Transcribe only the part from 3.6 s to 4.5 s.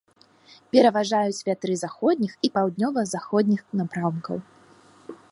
напрамкаў.